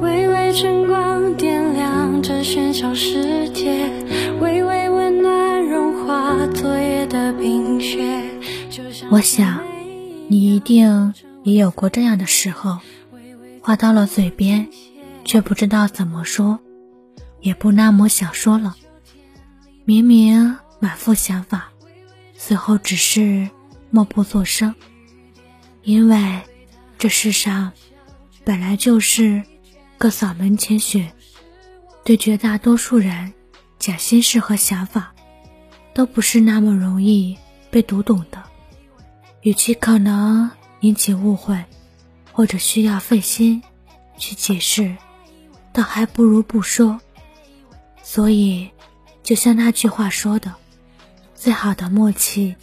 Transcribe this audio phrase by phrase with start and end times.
[0.00, 3.90] 微微晨光点亮这喧嚣世界，
[4.40, 8.22] 微微温暖融化昨夜的冰雪。
[9.10, 9.62] 我想，
[10.28, 12.78] 你一定也有过这样的时候，
[13.60, 14.68] 话到了嘴边，
[15.24, 16.58] 却不知道怎么说，
[17.40, 18.76] 也不那么想说了。
[19.84, 21.68] 明明满腹想法，
[22.36, 23.48] 最后只是
[23.90, 24.74] 默不作声，
[25.84, 26.40] 因为
[26.98, 27.72] 这世上
[28.44, 29.42] 本来就是
[29.98, 31.12] 各扫门前雪，
[32.04, 33.32] 对绝大多数人
[33.78, 35.14] 讲心事和想法，
[35.94, 37.36] 都不是那么容易
[37.70, 38.42] 被读懂的。
[39.42, 41.64] 与其可能引起误会，
[42.32, 43.62] 或者需要费心
[44.18, 44.96] 去解释，
[45.72, 47.00] 倒还不如不说。
[48.02, 48.70] 所以。
[49.22, 50.54] 就像那句话说的，
[51.34, 52.54] 最好的默契，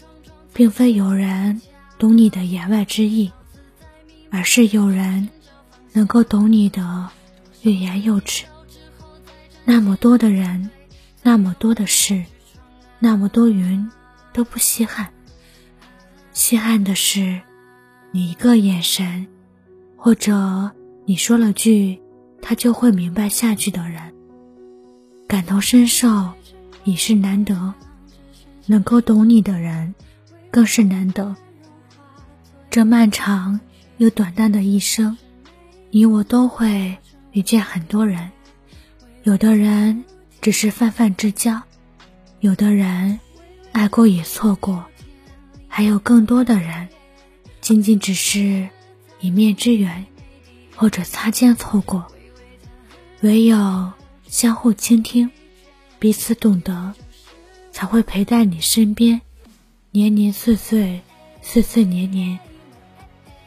[0.53, 1.61] 并非有人
[1.97, 3.29] 懂你的言外之意，
[4.31, 5.27] 而是有人
[5.91, 7.09] 能够懂你的
[7.63, 8.45] 欲言又止。
[9.65, 10.69] 那么多的人，
[11.23, 12.23] 那么多的事，
[12.99, 13.89] 那么多云，
[14.31, 15.11] 都不稀罕。
[16.33, 17.41] 稀罕的是，
[18.11, 19.25] 你一个眼神，
[19.97, 20.71] 或者
[21.05, 21.99] 你说了句，
[22.41, 24.13] 他就会明白下句的人，
[25.27, 26.31] 感同身受。
[26.85, 27.73] 已是难得，
[28.65, 29.95] 能够懂你的人
[30.51, 31.33] 更是难得。
[32.69, 33.57] 这漫长
[33.99, 35.17] 又短暂的一生，
[35.91, 36.97] 你我都会
[37.33, 38.31] 遇见很多人。
[39.23, 40.03] 有的人
[40.41, 41.61] 只是泛泛之交，
[42.39, 43.19] 有的人
[43.71, 44.83] 爱过也错过，
[45.67, 46.87] 还有更多的人，
[47.61, 48.67] 仅仅只是
[49.19, 50.05] 一面之缘，
[50.75, 52.05] 或者擦肩错过。
[53.21, 53.91] 唯有
[54.27, 55.29] 相互倾听。
[55.99, 56.93] 彼此懂得，
[57.71, 59.21] 才会陪在你身边，
[59.91, 60.99] 年年岁岁，
[61.41, 62.37] 岁岁年年。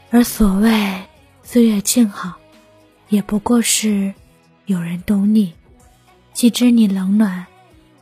[0.09, 1.03] 而所谓
[1.43, 2.39] 岁月静好，
[3.09, 4.15] 也不过是
[4.67, 5.55] 有人懂你，
[6.33, 7.47] 既知你冷暖，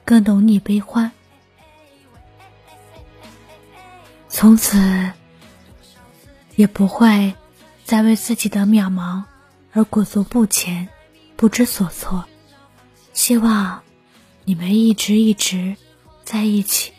[0.04, 1.12] 更懂你悲欢。
[4.28, 5.12] 从此，
[6.56, 7.34] 也不会
[7.84, 9.24] 再为自己的渺茫
[9.72, 10.88] 而裹足不前，
[11.36, 12.24] 不知所措。
[13.12, 13.82] 希望。
[14.46, 15.74] 你们一直一直
[16.22, 16.92] 在一起，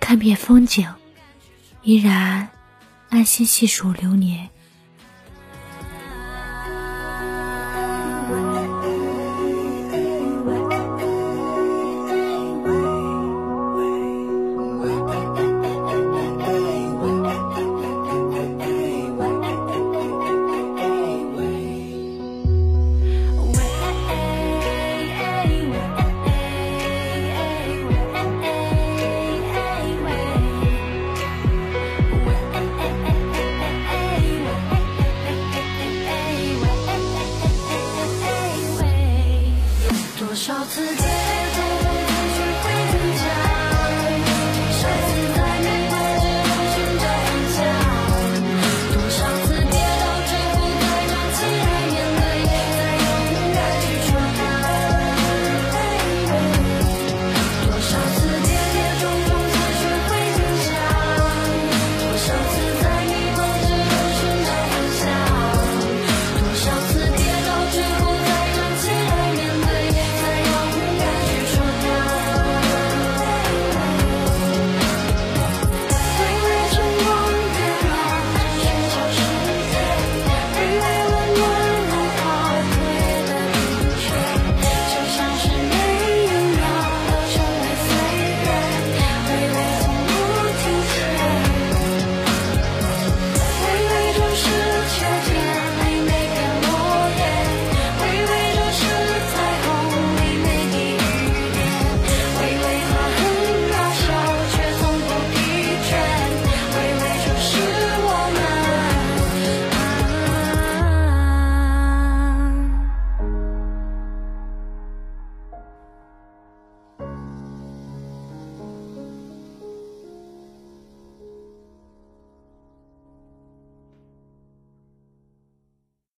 [0.00, 0.88] 看遍风景，
[1.82, 2.48] 依然
[3.10, 4.48] 安心细数流年。